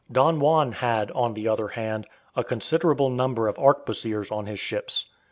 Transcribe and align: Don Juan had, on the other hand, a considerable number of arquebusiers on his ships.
Don 0.11 0.39
Juan 0.39 0.71
had, 0.71 1.11
on 1.11 1.35
the 1.35 1.47
other 1.47 1.67
hand, 1.67 2.07
a 2.35 2.43
considerable 2.43 3.11
number 3.11 3.47
of 3.47 3.59
arquebusiers 3.59 4.31
on 4.31 4.47
his 4.47 4.59
ships. 4.59 5.05